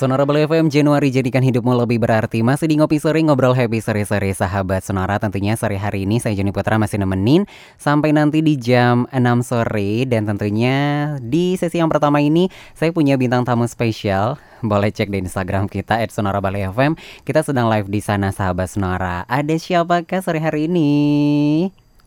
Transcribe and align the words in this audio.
Sonora 0.00 0.24
Bali 0.24 0.48
FM 0.48 0.72
Januari 0.72 1.12
jadikan 1.12 1.44
hidupmu 1.44 1.76
lebih 1.76 2.00
berarti. 2.00 2.40
Masih 2.40 2.72
di 2.72 2.80
Ngopi 2.80 2.96
Sore 2.96 3.20
ngobrol 3.20 3.52
happy 3.52 3.84
sore-sore 3.84 4.32
sahabat 4.32 4.80
Sonora. 4.80 5.20
Tentunya 5.20 5.60
sore 5.60 5.76
hari 5.76 6.08
ini 6.08 6.16
saya 6.16 6.32
Joni 6.32 6.56
Putra 6.56 6.80
masih 6.80 7.04
nemenin 7.04 7.44
Sampai 7.76 8.16
nanti 8.16 8.40
di 8.40 8.56
jam 8.56 9.04
6 9.12 9.44
sore. 9.44 10.08
Dan 10.08 10.24
tentunya 10.24 10.76
di 11.20 11.52
sesi 11.60 11.84
yang 11.84 11.92
pertama 11.92 12.16
ini 12.24 12.48
Saya 12.72 12.96
punya 12.96 13.20
bintang 13.20 13.44
tamu 13.44 13.68
spesial. 13.68 14.40
Boleh 14.64 14.88
cek 14.88 15.12
di 15.12 15.20
Instagram 15.20 15.68
kita 15.68 16.00
At 16.00 16.16
Sonora 16.16 16.40
Bali 16.40 16.64
FM 16.64 16.96
Kita 17.20 17.44
sedang 17.44 17.68
live 17.68 17.92
di 17.92 18.00
sana 18.00 18.32
sahabat 18.32 18.72
Sonora. 18.72 19.28
Ada 19.28 19.60
siapakah 19.60 20.24
sore 20.24 20.40
hari 20.40 20.64
ini? 20.64 20.88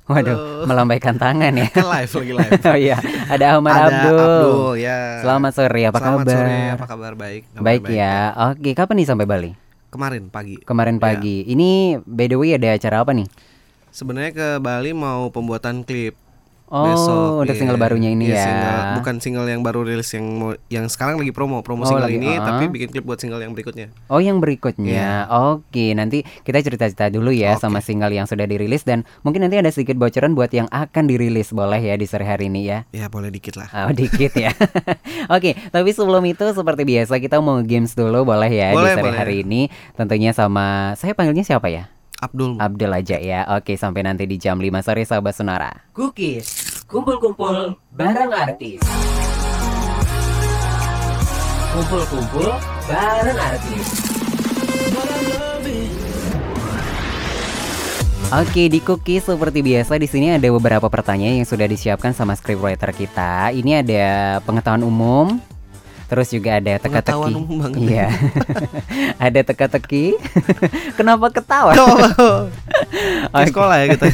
Waduh, 0.03 0.35
Halo. 0.35 0.67
melambaikan 0.67 1.15
tangan 1.15 1.55
ya. 1.55 1.71
Live 1.95 2.11
lagi 2.11 2.33
live. 2.35 2.51
oh 2.61 2.75
iya, 2.75 2.97
ada 3.25 3.55
Ahmad 3.55 3.71
Ada 3.71 3.83
Abdul. 3.87 4.19
Abdul 4.19 4.71
ya. 4.75 4.97
Selamat 5.23 5.51
sore, 5.55 5.81
apa 5.81 5.95
Selamat 5.95 6.19
kabar? 6.19 6.35
sore, 6.35 6.59
apa 6.69 6.85
kabar? 6.85 7.11
Baik. 7.15 7.41
kabar 7.47 7.63
Baik 7.63 7.81
ya. 7.87 8.15
Oke, 8.51 8.69
kapan 8.73 8.95
nih 8.99 9.07
sampai 9.07 9.23
Bali? 9.23 9.51
Kemarin 9.87 10.27
pagi. 10.27 10.59
Kemarin 10.59 10.97
Ya. 10.97 11.01
pagi. 11.01 11.47
Ini 11.47 11.69
by 12.03 12.25
the 12.27 12.35
way 12.35 12.51
ada 12.51 12.75
acara 12.75 12.99
apa 12.99 13.15
nih? 13.15 13.27
Sebenarnya 13.89 14.31
ke 14.33 14.47
Bali 14.59 14.91
mau 14.91 15.29
pembuatan 15.29 15.87
klip. 15.87 16.19
Oh, 16.65 16.83
besok, 16.83 17.27
untuk 17.39 17.53
iya. 17.53 17.59
single 17.59 17.77
barunya 17.77 18.09
ini 18.09 18.25
Iya, 18.25 18.33
ya. 18.33 18.43
single- 18.43 18.85
bukan 18.97 19.15
single 19.17 19.45
yang 19.45 19.61
baru 19.61 19.83
rilis 19.83 20.09
yang 20.09 20.25
mau, 20.25 20.51
yang 20.67 20.85
sekarang 20.87 21.15
lagi 21.15 21.29
promo, 21.29 21.61
promo 21.61 21.83
Oh, 21.83 21.87
single 21.87 22.07
lagi, 22.07 22.17
ini 22.17 22.33
ah. 22.33 22.41
tapi 22.43 22.65
bikin 22.67 22.89
klip 22.89 23.03
buat 23.03 23.17
single 23.17 23.37
yang 23.37 23.53
berikutnya. 23.53 23.93
Oh, 24.07 24.17
yang 24.17 24.39
berikutnya. 24.39 25.29
Oke, 25.53 25.93
nanti 25.93 26.21
kita 26.41 26.59
cerita-cerita 26.59 27.07
dulu 27.09 27.29
ya 27.29 27.53
Oke. 27.53 27.61
sama 27.61 27.77
single 27.77 28.09
yang 28.09 28.25
sudah 28.25 28.43
dirilis 28.43 28.81
dan 28.81 29.05
mungkin 29.21 29.43
nanti 29.43 29.55
ada 29.55 29.69
sedikit 29.69 29.95
bocoran 29.95 30.33
buat 30.33 30.49
yang 30.49 30.65
akan 30.67 31.03
dirilis 31.05 31.51
boleh 31.51 31.77
ya 31.77 31.93
di 31.93 32.03
sore 32.03 32.23
hari 32.23 32.47
ini 32.47 32.65
ya. 32.65 32.89
Ya 32.89 33.05
boleh 33.05 33.29
dikit 33.29 33.53
lah. 33.53 33.69
Oh, 33.69 33.93
dikit 33.93 34.33
ya. 34.33 34.49
Oke, 35.35 35.53
tapi 35.69 35.89
sebelum 35.89 36.23
itu 36.23 36.45
seperti 36.49 36.83
biasa 36.83 37.17
kita 37.17 37.37
mau 37.37 37.61
games 37.61 37.93
dulu 37.93 38.25
boleh 38.25 38.49
ya 38.49 38.71
di 38.71 38.75
Boleh, 38.75 38.93
sore 38.93 39.03
boleh. 39.05 39.19
hari 39.19 39.35
ini. 39.41 39.61
Tentunya 39.93 40.33
sama 40.33 40.95
saya 40.95 41.13
panggilnya 41.13 41.45
siapa 41.45 41.69
ya? 41.69 41.85
Abdul. 42.23 42.55
Abdul 42.55 42.91
aja 42.95 43.17
ya. 43.19 43.43
Oke, 43.59 43.75
sampai 43.75 44.07
nanti 44.07 44.23
di 44.23 44.39
jam 44.39 44.55
5 44.55 44.79
sore 44.79 45.03
sahabat 45.03 45.35
Sonora. 45.35 45.71
Cookies, 45.91 46.83
kumpul-kumpul 46.87 47.75
bareng 47.91 48.31
artis. 48.31 48.79
Kumpul-kumpul 51.75 52.47
bareng 52.87 53.39
artis. 53.39 53.87
Oke, 58.33 58.65
di 58.65 58.81
cookies 58.81 59.29
seperti 59.29 59.61
biasa 59.61 59.93
di 60.01 60.09
sini 60.09 60.33
ada 60.33 60.49
beberapa 60.49 60.89
pertanyaan 60.89 61.37
yang 61.37 61.45
sudah 61.45 61.69
disiapkan 61.69 62.17
sama 62.17 62.33
scriptwriter 62.33 62.89
kita. 62.89 63.53
Ini 63.53 63.85
ada 63.85 64.05
pengetahuan 64.41 64.81
umum, 64.81 65.37
terus 66.13 66.29
juga 66.29 66.61
ada 66.61 66.77
teka-teki. 66.77 67.33
Ya. 67.33 67.73
Iya. 67.73 68.07
ada 69.25 69.39
teka-teki. 69.41 70.13
Kenapa 71.01 71.33
ketawa? 71.33 71.73
Oh. 71.73 72.45
Di 73.41 73.49
sekolah 73.49 73.81
ya 73.81 73.85
kita. 73.97 74.05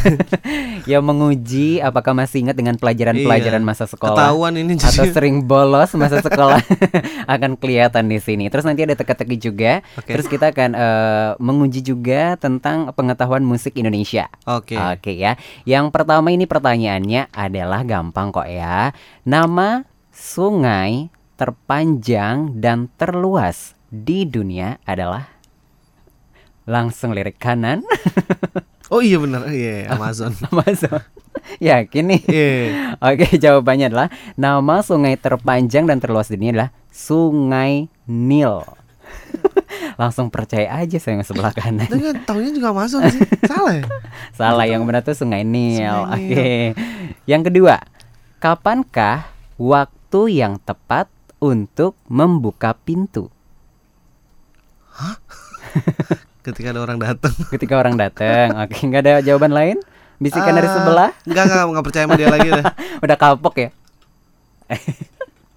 yang 0.88 1.04
menguji 1.04 1.84
apakah 1.84 2.16
masih 2.16 2.48
ingat 2.48 2.56
dengan 2.56 2.80
pelajaran-pelajaran 2.80 3.60
Iya. 3.60 3.68
masa 3.68 3.84
sekolah 3.84 4.16
Ketahuan 4.16 4.56
ini 4.56 4.80
atau 4.80 5.04
jadi. 5.04 5.12
sering 5.12 5.44
bolos 5.44 5.92
masa 6.00 6.24
sekolah 6.24 6.64
akan 7.28 7.60
kelihatan 7.60 8.08
di 8.08 8.24
sini. 8.24 8.48
Terus 8.48 8.64
nanti 8.64 8.88
ada 8.88 8.96
teka-teki 8.96 9.36
juga. 9.36 9.84
Oke. 10.00 10.16
Terus 10.16 10.32
kita 10.32 10.56
akan 10.56 10.72
eh, 10.80 11.30
menguji 11.44 11.84
juga 11.84 12.40
tentang 12.40 12.96
pengetahuan 12.96 13.44
musik 13.44 13.76
Indonesia. 13.76 14.32
Oke. 14.48 14.80
Oke 14.80 15.20
ya. 15.20 15.36
Yang 15.68 15.92
pertama 15.92 16.32
ini 16.32 16.48
pertanyaannya 16.48 17.28
adalah 17.36 17.84
gampang 17.84 18.32
kok 18.32 18.48
ya. 18.48 18.96
Nama 19.28 19.84
sungai 20.16 21.19
terpanjang 21.40 22.60
dan 22.60 22.92
terluas 23.00 23.80
di 23.88 24.28
dunia 24.28 24.76
adalah 24.84 25.32
langsung 26.68 27.16
lirik 27.16 27.40
kanan 27.40 27.80
Oh 28.90 29.06
iya 29.06 29.22
benar. 29.22 29.46
Iya, 29.54 29.94
Amazon. 29.94 30.34
Amazon. 30.52 30.98
Yakin 31.62 32.04
nih? 32.10 32.22
Iya. 32.26 32.58
Oke, 32.98 33.38
jawabannya 33.38 33.94
adalah 33.94 34.10
nama 34.34 34.82
sungai 34.82 35.14
terpanjang 35.14 35.86
dan 35.86 36.02
terluas 36.02 36.34
di 36.34 36.42
dunia 36.42 36.54
adalah 36.58 36.72
Sungai 36.90 37.86
Nil. 38.10 38.66
Langsung 40.02 40.34
percaya 40.34 40.74
aja 40.74 40.98
saya 40.98 41.22
yang 41.22 41.26
sebelah 41.26 41.54
kanan. 41.54 41.86
Dengan 41.86 42.18
tahunya 42.26 42.50
juga 42.50 42.74
Amazon 42.74 43.06
sih. 43.14 43.22
Salah 43.46 43.74
ya? 43.78 43.86
Salah 44.34 44.66
yang 44.66 44.82
benar 44.90 45.06
tuh 45.06 45.14
Sungai 45.14 45.46
Nil. 45.46 45.86
Sungai 45.86 46.18
Nil. 46.18 46.34
Oke. 46.34 46.54
Yang 47.30 47.42
kedua, 47.54 47.76
kapankah 48.42 49.30
waktu 49.62 50.22
yang 50.34 50.58
tepat 50.66 51.14
untuk 51.40 51.96
membuka 52.06 52.76
pintu? 52.76 53.32
Ketika 56.46 56.72
ada 56.72 56.82
orang 56.84 57.00
datang. 57.00 57.32
Ketika 57.52 57.76
orang 57.76 57.96
datang. 57.96 58.56
Oke, 58.64 58.80
nggak 58.84 59.02
ada 59.04 59.14
jawaban 59.24 59.52
lain? 59.52 59.78
Bisikan 60.20 60.52
dari 60.52 60.68
Ah, 60.68 60.76
sebelah? 60.76 61.10
Enggak, 61.24 61.44
enggak, 61.48 61.64
enggak 61.64 61.86
percaya 61.88 62.04
sama 62.04 62.16
dia 62.20 62.28
lagi 62.28 62.50
dah. 62.52 62.66
Udah 63.04 63.18
kapok 63.18 63.56
ya? 63.56 63.70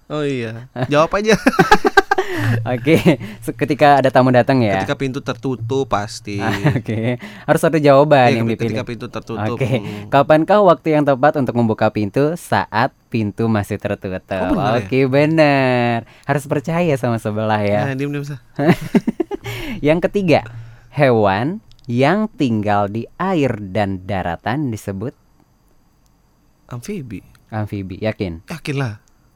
Oh 0.07 0.23
iya. 0.23 0.71
Jawab 0.87 1.11
aja. 1.19 1.35
Oke, 2.73 2.95
se- 3.39 3.53
ketika 3.53 3.97
ada 3.97 4.07
tamu 4.07 4.29
datang 4.29 4.59
ya. 4.59 4.77
Ketika 4.77 4.95
pintu 4.95 5.19
tertutup 5.19 5.85
pasti. 5.85 6.39
Oke, 6.69 7.17
harus 7.19 7.61
ada 7.61 7.77
jawaban 7.77 8.29
Iya, 8.29 8.37
yang 8.39 8.47
ketika 8.49 8.81
dipilih. 8.81 8.87
pintu 8.87 9.05
tertutup. 9.07 9.55
Oke, 9.55 9.69
Mm. 9.79 10.07
kapankah 10.07 10.59
waktu 10.61 10.87
yang 10.91 11.03
tepat 11.03 11.35
untuk 11.35 11.53
membuka 11.53 11.89
pintu 11.89 12.33
saat 12.33 12.91
pintu 13.07 13.45
masih 13.45 13.77
tertutup? 13.77 14.21
Oh, 14.49 14.57
ya? 14.57 14.79
Oke, 14.79 15.05
benar. 15.05 16.03
Harus 16.23 16.43
percaya 16.43 16.93
sama 16.95 17.17
sebelah 17.17 17.61
ya. 17.61 17.87
Nah, 17.87 17.95
diem 17.95 18.09
diem 18.09 18.23
yang 19.87 19.99
ketiga, 19.99 20.45
hewan 20.89 21.59
yang 21.83 22.31
tinggal 22.31 22.87
di 22.87 23.03
air 23.17 23.59
dan 23.59 24.03
daratan 24.03 24.71
disebut 24.71 25.11
Amfibi. 26.65 27.19
amfibi. 27.49 27.99
Yakin? 27.99 28.47
Yakin 28.47 28.75
lah. 28.75 28.93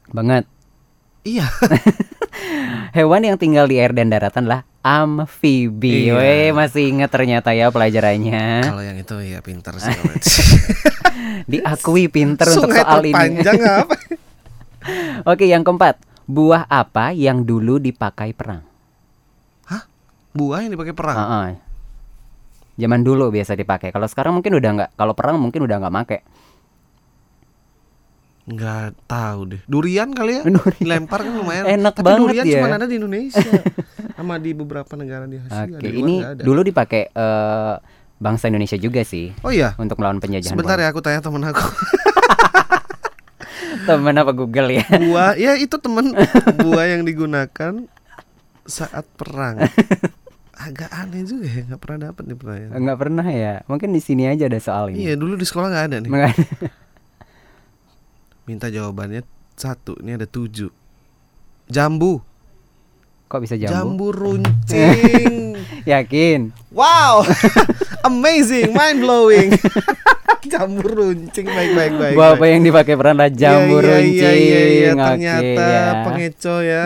Banget. 0.09 0.47
Iya. 1.21 1.43
Hewan 2.95 3.21
yang 3.27 3.37
tinggal 3.37 3.65
di 3.67 3.77
air 3.77 3.91
dan 3.93 4.09
daratan 4.09 4.47
lah 4.47 4.63
amfibi. 4.81 6.07
Iya. 6.07 6.13
Weh, 6.15 6.49
masih 6.55 6.87
ingat 6.95 7.11
ternyata 7.11 7.51
ya 7.51 7.67
pelajarannya. 7.67 8.63
Kalau 8.63 8.83
yang 8.83 8.97
itu 8.97 9.15
ya 9.27 9.39
pintar 9.43 9.75
sih. 9.77 9.91
Diakui 11.51 12.07
pinter 12.07 12.47
untuk 12.47 12.71
soal 12.71 13.03
ini. 13.03 13.11
terpanjang 13.11 13.59
apa? 13.83 13.95
Oke, 15.27 15.45
yang 15.47 15.67
keempat. 15.67 15.99
Buah 16.27 16.67
apa 16.67 17.15
yang 17.15 17.43
dulu 17.43 17.79
dipakai 17.79 18.31
perang? 18.31 18.63
Buah 20.37 20.61
yang 20.61 20.71
dipakai 20.77 20.93
perang. 20.93 21.17
Heeh. 21.17 21.49
Zaman 22.77 23.01
dulu 23.01 23.33
biasa 23.33 23.57
dipakai. 23.57 23.89
Kalau 23.89 24.05
sekarang 24.05 24.37
mungkin 24.37 24.53
udah 24.53 24.71
nggak. 24.77 24.89
Kalau 24.93 25.17
perang 25.17 25.41
mungkin 25.41 25.65
udah 25.65 25.81
nggak 25.81 25.93
make. 25.97 26.19
Enggak 28.47 28.95
tahu 29.05 29.39
deh. 29.49 29.61
Durian 29.65 30.09
kali 30.09 30.39
ya? 30.39 30.43
Durian. 30.55 30.87
Lempar 30.87 31.19
kan 31.19 31.33
lumayan. 31.33 31.63
Enak 31.69 31.93
Tapi 31.93 32.05
banget 32.05 32.21
durian 32.23 32.45
ya. 32.45 32.53
cuma 32.57 32.67
ada 32.71 32.87
di 32.87 32.95
Indonesia. 32.95 33.51
Sama 34.13 34.35
di 34.37 34.51
beberapa 34.51 34.93
negara 34.93 35.25
di 35.25 35.37
Asia. 35.37 35.67
Oke, 35.69 35.83
ini 35.85 36.13
nggak 36.17 36.31
ada. 36.33 36.41
dulu 36.41 36.61
dipakai 36.63 37.01
eh, 37.07 37.73
bangsa 38.17 38.47
Indonesia 38.47 38.73
juga 38.75 39.03
sih 39.03 39.29
Oh 39.41 39.51
iya. 39.51 39.75
untuk 39.75 39.95
melawan 39.95 40.17
penjajahan. 40.17 40.49
Sebentar 40.49 40.73
ya 40.75 40.87
aku 40.87 40.99
tanya 40.99 41.19
temen 41.19 41.43
aku. 41.43 41.61
Temen 43.79 44.13
apa 44.13 44.31
Google 44.31 44.69
ya? 44.73 44.83
buah 44.83 45.31
ya 45.39 45.55
itu 45.55 45.75
temen 45.77 46.11
buah 46.57 46.85
yang 46.89 47.03
digunakan 47.03 47.87
saat 48.63 49.07
perang 49.15 49.63
agak 50.53 50.89
aneh 50.89 51.23
juga 51.23 51.47
ya 51.47 51.61
nggak 51.63 51.79
pernah 51.79 51.99
dapat 52.09 52.23
nih 52.25 52.35
pertanyaan 52.35 52.71
Nggak 52.77 52.97
pernah 52.97 53.23
ya. 53.25 53.53
Mungkin 53.63 53.89
di 53.89 54.01
sini 54.01 54.27
aja 54.27 54.43
ada 54.45 54.59
soal 54.59 54.91
ini. 54.91 55.05
iya 55.05 55.13
dulu 55.13 55.35
di 55.35 55.45
sekolah 55.45 55.67
nggak 55.69 55.85
ada 55.85 55.97
nih 55.99 56.09
Nggak- 56.09 56.35
minta 58.47 58.67
jawabannya 58.67 59.27
satu 59.53 59.99
ini 59.99 60.15
ada 60.15 60.25
tujuh 60.25 60.71
jambu 61.67 62.23
Kok 63.27 63.43
bisa 63.43 63.59
jambu? 63.59 63.75
jambu 63.75 64.07
runcing 64.23 65.59
Yakin? 65.91 66.55
wow 66.71 67.27
amazing 68.07 68.71
mind 68.71 69.03
blowing 69.03 69.51
jambu 70.47 70.79
runcing 70.79 71.43
baik 71.43 71.71
baik 71.75 71.93
baik 71.93 72.15
apa 72.15 72.39
baik. 72.39 72.49
yang 72.49 72.63
dipakai 72.63 72.95
perang 72.95 73.17
lah 73.17 73.27
Iya, 73.27 73.35
jambu 73.37 73.75
iya, 73.75 73.83
runcing. 73.85 74.15
iya, 74.15 74.31
iya, 74.31 74.61
iya, 74.65 74.89
Oke, 74.89 75.03
ternyata 75.03 75.59
ya. 75.61 75.83
pengeco 76.07 76.55
ya 76.61 76.83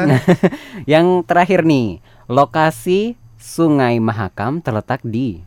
Yang 0.84 1.06
terakhir 1.24 1.62
nih, 1.62 1.88
lokasi 2.26 3.14
Sungai 3.38 3.98
Mahakam 3.98 4.58
terletak 4.60 5.02
di 5.04 5.46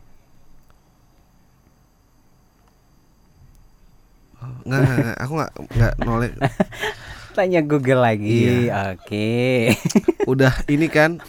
nggak 4.65 4.79
nggak, 4.79 4.97
nggak, 4.97 5.17
aku 5.19 5.33
nggak 5.37 5.51
nggak 5.75 5.93
nolak 6.03 6.31
Tanya 7.35 7.59
Google 7.67 7.99
lagi. 7.99 8.71
Iya. 8.71 8.95
Oke. 8.95 9.75
udah 10.31 10.55
ini 10.71 10.87
kan 10.87 11.19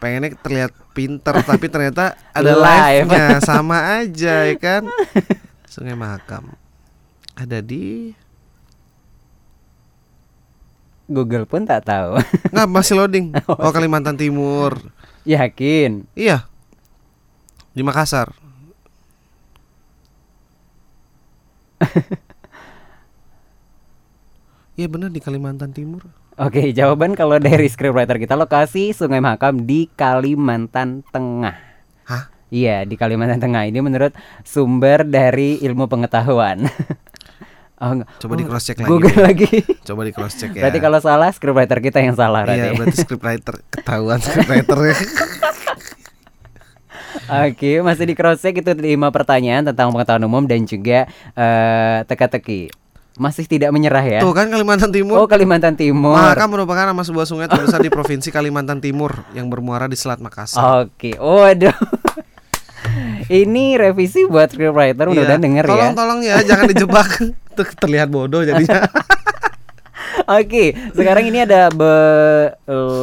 pengennya 0.00 0.32
terlihat 0.40 0.72
pinter 0.96 1.36
tapi 1.44 1.68
ternyata 1.68 2.16
ada 2.32 2.52
Live. 2.56 3.06
live-nya 3.06 3.38
sama 3.44 4.02
aja 4.02 4.50
ya 4.50 4.56
kan 4.58 4.82
Sungai 5.68 5.94
Mahakam 5.94 6.56
ada 7.38 7.62
di 7.62 8.12
Google 11.12 11.44
pun 11.44 11.68
tak 11.68 11.84
tahu. 11.84 12.16
Nggak 12.54 12.68
masih 12.72 12.94
loading. 12.96 13.26
Oh 13.62 13.70
Kalimantan 13.74 14.16
Timur. 14.16 14.80
Yakin? 15.28 16.08
Iya. 16.16 16.48
Di 17.76 17.84
Makassar. 17.84 18.32
Iya 24.72 24.88
benar 24.88 25.12
di 25.12 25.20
Kalimantan 25.20 25.76
Timur. 25.76 26.00
Oke, 26.40 26.72
jawaban 26.72 27.12
kalau 27.12 27.36
dari 27.36 27.68
scriptwriter 27.68 28.16
kita 28.16 28.40
lokasi 28.40 28.96
Sungai 28.96 29.20
Mahakam 29.20 29.68
di 29.68 29.84
Kalimantan 29.92 31.04
Tengah. 31.12 31.52
Hah? 32.08 32.32
Iya, 32.48 32.88
di 32.88 32.96
Kalimantan 32.96 33.36
Tengah. 33.36 33.68
Ini 33.68 33.84
menurut 33.84 34.16
sumber 34.40 35.04
dari 35.04 35.60
ilmu 35.60 35.92
pengetahuan. 35.92 36.64
oh, 37.84 37.90
enggak. 37.92 38.08
Coba 38.16 38.32
di 38.40 38.44
cross 38.48 38.64
check 38.64 38.80
lagi. 38.80 38.88
Google 38.88 39.12
deh. 39.12 39.20
lagi. 39.28 39.52
Coba 39.92 40.00
di 40.08 40.12
cross 40.16 40.40
check 40.40 40.56
ya. 40.56 40.64
Berarti 40.64 40.80
kalau 40.80 40.98
salah 41.04 41.28
scriptwriter 41.36 41.78
kita 41.84 42.00
yang 42.00 42.16
salah 42.16 42.48
Iya, 42.48 42.72
berarti. 42.72 42.76
berarti 42.80 42.96
scriptwriter 42.96 43.54
ketahuan 43.68 44.18
scriptwriternya. 44.24 44.96
Oke, 47.28 47.80
masih 47.80 48.04
di 48.04 48.14
cross 48.14 48.40
check 48.40 48.56
itu 48.56 48.70
lima 48.72 49.08
pertanyaan 49.08 49.64
tentang 49.64 49.88
pengetahuan 49.88 50.22
umum 50.22 50.44
dan 50.44 50.62
juga 50.62 51.06
eh, 51.32 51.98
teka-teki. 52.04 52.72
Masih 53.12 53.44
tidak 53.44 53.68
menyerah 53.70 54.00
ya. 54.00 54.20
Tuh 54.20 54.32
kan 54.32 54.48
Kalimantan 54.48 54.88
Oh, 54.88 54.94
Timur. 54.94 55.16
Kalimantan 55.28 55.76
Timur. 55.76 56.16
Mahakam 56.16 56.48
merupakan 56.48 56.88
nama 56.88 57.02
sebuah 57.02 57.28
sungai 57.28 57.44
terbesar 57.44 57.78
di 57.78 57.92
provinsi 57.92 58.32
Kalimantan 58.32 58.80
Timur 58.80 59.12
yang 59.32 59.52
bermuara 59.52 59.84
di 59.84 59.94
Selat 59.94 60.16
Makassar. 60.16 60.88
Oke, 60.88 61.12
waduh. 61.14 61.76
Ini 63.30 63.78
revisi 63.78 64.26
buat 64.26 64.48
scriptwriter 64.48 65.06
mudah-mudahan 65.06 65.38
Iya. 65.38 65.46
denger 65.46 65.64
ya. 65.64 65.70
Tolong 65.70 65.92
tolong 65.94 66.20
ya, 66.20 66.36
jangan 66.42 66.64
dijebak. 66.66 67.08
Tuh 67.56 67.68
terlihat 67.76 68.08
bodoh 68.08 68.40
jadinya. 68.42 68.88
Oke, 70.28 70.76
sekarang 70.92 71.24
ini 71.28 71.42
ada 71.44 71.68
be- 71.72 72.52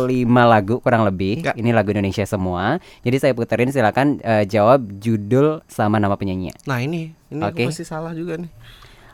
lima 0.09 0.45
lagu 0.45 0.79
kurang 0.79 1.03
lebih. 1.06 1.44
Ya. 1.44 1.53
Ini 1.57 1.73
lagu 1.73 1.91
Indonesia 1.91 2.25
semua. 2.25 2.79
Jadi 3.01 3.17
saya 3.19 3.33
puterin 3.35 3.71
silakan 3.73 4.21
eh, 4.23 4.45
jawab 4.45 4.85
judul 5.01 5.61
sama 5.69 6.00
nama 6.00 6.15
penyanyi. 6.15 6.53
Nah 6.65 6.79
ini, 6.81 7.13
ini 7.33 7.41
Oke. 7.44 7.65
aku 7.65 7.73
pasti 7.73 7.85
salah 7.85 8.13
juga 8.15 8.38
nih. 8.39 8.51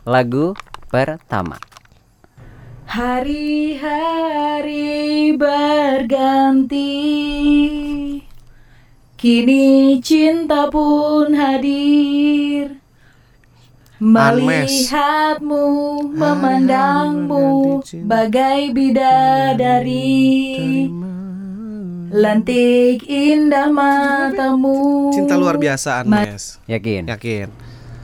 Lagu 0.06 0.54
pertama. 0.92 1.58
Hari-hari 2.86 3.74
berganti 5.34 6.94
Kini 9.18 9.98
cinta 10.06 10.70
pun 10.70 11.34
hadir 11.34 12.78
Melihatmu, 14.06 15.66
memandangmu 16.14 17.82
Bagai 18.06 18.70
bidadari 18.70 20.14
Lantik 22.14 23.02
indah 23.10 23.74
matamu 23.74 25.10
Cinta 25.10 25.34
luar 25.34 25.58
biasa 25.58 26.06
Anmes. 26.06 26.62
Yakin? 26.70 27.10
Yakin. 27.10 27.50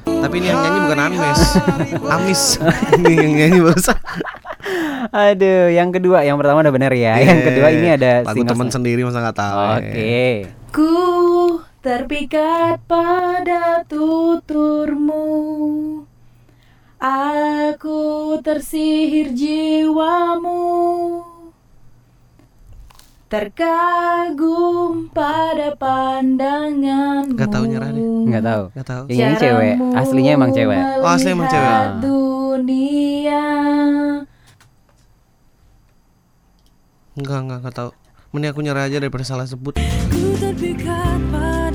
Tapi 0.10 0.36
ini 0.42 0.50
yang 0.50 0.58
nyanyi 0.66 0.80
bukan 0.90 1.00
Anmes. 1.06 1.42
Amis. 2.10 2.42
ini 2.98 3.12
yang 3.22 3.34
nyanyi 3.38 3.60
barusan. 3.62 3.98
Aduh, 5.14 5.70
yang 5.70 5.94
kedua, 5.94 6.26
yang 6.26 6.42
pertama 6.42 6.66
udah 6.66 6.74
benar 6.74 6.92
ya. 6.98 7.22
Yang 7.22 7.42
kedua 7.54 7.68
ini 7.78 7.88
ada 7.94 8.26
lagu 8.26 8.42
teman 8.42 8.74
sendiri 8.74 9.06
masa 9.06 9.22
nggak 9.22 9.38
tahu. 9.38 9.58
Oke. 9.78 10.50
Ku 10.74 10.92
terpikat 11.82 12.78
pada 12.86 13.82
tuturmu 13.90 15.26
Aku 17.02 18.38
tersihir 18.46 19.34
jiwamu 19.34 20.62
Terkagum 23.26 25.10
pada 25.10 25.74
pandanganmu 25.74 27.34
Nggak 27.34 27.50
tahu 27.50 27.64
nyerah 27.64 27.90
deh. 27.96 28.04
Nggak 28.28 28.44
tahu. 28.44 28.64
Nggak 28.76 28.88
tahu. 28.92 29.04
Yang 29.08 29.18
nyanyi 29.18 29.36
cewek, 29.40 29.76
aslinya 29.96 30.32
emang 30.36 30.52
cewek. 30.52 30.82
Oh, 31.00 31.10
aslinya 31.10 31.36
emang 31.40 31.48
cewek. 31.48 31.78
dunia 32.04 33.46
Enggak, 37.16 37.40
enggak, 37.40 37.58
enggak 37.64 37.76
tahu. 37.76 37.90
Mending 38.36 38.52
aku 38.52 38.62
nyerah 38.64 38.84
aja 38.88 39.00
daripada 39.00 39.24
salah 39.28 39.48
sebut. 39.48 39.80
Ku 40.12 40.36
terpikat 40.40 41.20
pada 41.32 41.71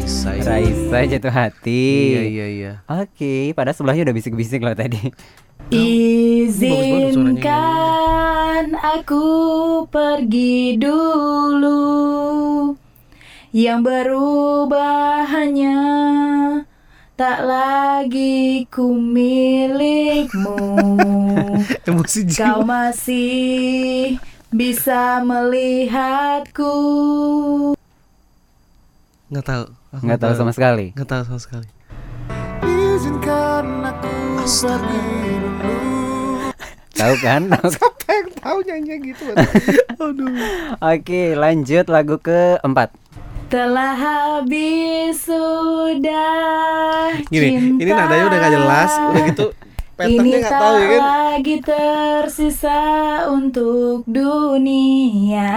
Raisa. 0.00 0.32
ini. 0.32 0.48
Raisa 0.48 0.98
jatuh 1.12 1.28
hati. 1.28 2.16
Iya, 2.16 2.22
iya, 2.24 2.46
iya. 2.48 2.72
Oke, 2.88 3.52
padahal 3.52 3.76
sebelahnya 3.76 4.08
udah 4.08 4.16
bisik-bisik 4.16 4.64
loh 4.64 4.72
tadi. 4.72 5.12
Izinkan 6.80 7.44
aku 8.74 9.22
pergi 9.86 10.74
dulu 10.80 11.78
Yang 13.54 13.80
berubah 13.86 15.30
hanya 15.30 15.78
Tak 17.14 17.46
lagi 17.46 18.66
ku 18.66 18.98
milikmu 18.98 20.58
Emosi 21.86 22.26
Kau 22.34 22.66
masih 22.66 24.18
bisa 24.50 25.22
melihatku 25.22 26.74
Nggak 29.30 29.46
tahu. 29.46 29.79
Aku 29.90 30.06
Nggak 30.06 30.20
tahu 30.20 30.34
sama 30.34 30.52
sekali. 30.52 30.94
Nggak 30.94 31.08
tahu 31.08 31.22
sama 31.26 31.40
sekali. 31.40 31.68
Tahu 36.92 37.14
kan? 37.18 37.48
Tahu 37.54 37.70
kan? 37.72 37.80
Apa 37.80 38.10
yang 38.12 38.28
tahu 38.36 38.58
nyanyi 38.62 38.94
gitu? 39.02 39.24
Aduh. 40.04 40.30
Oke, 40.76 41.32
lanjut 41.34 41.88
lagu 41.88 42.16
keempat. 42.18 42.92
Telah 43.48 43.94
habis 43.96 45.26
sudah 45.26 47.10
Gini, 47.26 47.48
ini 47.72 47.82
cinta. 47.82 47.98
nadanya 47.98 48.24
udah 48.28 48.38
nggak 48.38 48.54
jelas, 48.54 48.92
udah 49.10 49.22
gitu 49.26 49.46
Ini 49.50 49.98
patternnya 49.98 50.38
nggak 50.38 50.46
tak 50.46 50.60
tahu 50.62 50.74
ya 50.76 50.86
kan? 50.86 51.00
lagi 51.02 51.56
tersisa 51.58 52.78
untuk 53.26 54.06
dunia 54.06 55.50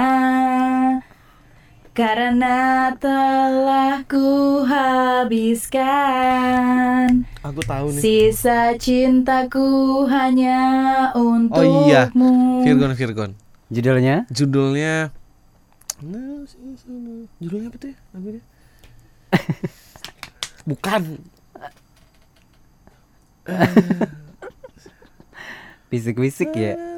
Karena 1.93 2.89
telah 2.97 4.01
ku 4.09 4.65
habiskan 4.65 5.85
Aku 7.45 7.61
tahu 7.61 7.93
nih. 7.93 8.01
Sisa 8.01 8.73
cintaku 8.81 10.01
hanya 10.09 10.57
untukmu 11.13 11.53
Oh 11.53 11.85
iya, 11.85 12.09
Virgon 12.65 12.97
Virgon. 12.97 13.37
Judulnya? 13.69 14.25
Judulnya 14.33 15.13
Nah. 16.03 16.43
Judulnya 17.39 17.71
apa 17.71 17.77
tuh 17.79 17.89
ya? 17.93 17.97
Lagunya? 18.11 18.41
Bukan. 20.69 21.01
Bisik-bisik 25.87 26.51
ya. 26.57 26.92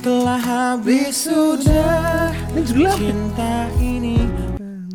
Telah 0.00 0.40
habis 0.40 1.28
sudah 1.28 2.32
cinta 2.96 3.68
ini 3.76 4.16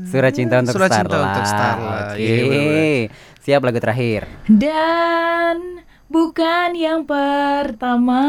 Surat 0.09 0.33
cinta 0.33 0.65
untuk 0.65 0.81
Surat 0.81 0.89
Cinta 0.89 1.13
Starla. 1.13 1.27
untuk 1.29 1.45
Starla. 1.45 1.93
Oke. 2.09 2.17
Iya, 2.17 2.41
bener-bener. 2.41 3.13
Siap 3.45 3.61
lagu 3.61 3.77
terakhir. 3.77 4.21
Dan 4.49 5.85
bukan 6.09 6.73
yang 6.73 7.05
pertama 7.05 8.25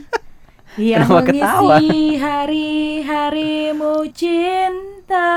Yang 0.76 1.06
Kenapa 1.08 1.20
ketawa? 1.32 1.78
mengisi 1.80 2.20
hari-harimu 2.20 3.94
cinta 4.12 5.32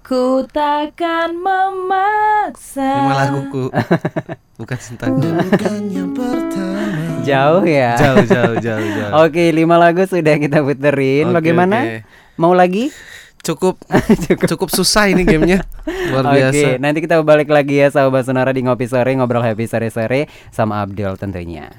Ku 0.00 0.48
takkan 0.48 1.36
memaksa 1.36 2.88
Lima 3.04 3.14
laguku. 3.20 3.64
Bukan 4.66 4.78
pertama 4.98 5.22
Jauh 7.22 7.62
ya. 7.66 7.94
jauh, 7.98 8.22
jauh, 8.22 8.54
jauh, 8.58 8.82
jauh. 8.82 9.10
Oke, 9.26 9.50
lima 9.50 9.78
lagu 9.78 10.02
sudah 10.06 10.38
kita 10.38 10.62
puterin. 10.62 11.30
Oke, 11.30 11.34
Bagaimana? 11.38 11.78
oke. 11.82 11.94
Mau 12.38 12.54
lagi? 12.54 12.90
Cukup 13.46 13.78
cukup 14.50 14.74
susah 14.74 15.06
ini 15.06 15.22
gamenya. 15.22 15.62
Luar 16.10 16.34
Oke, 16.34 16.50
biasa. 16.50 16.82
nanti 16.82 16.98
kita 16.98 17.22
balik 17.22 17.46
lagi 17.46 17.78
ya 17.78 17.86
sahabat 17.86 18.26
sonora 18.26 18.50
di 18.50 18.66
ngopi 18.66 18.90
sore 18.90 19.14
ngobrol 19.14 19.38
happy 19.38 19.70
sore-sore 19.70 20.26
sama 20.50 20.82
Abdul 20.82 21.14
tentunya. 21.14 21.70